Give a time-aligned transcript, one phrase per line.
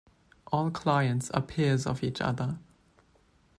[0.51, 2.57] All clients are peers of each other.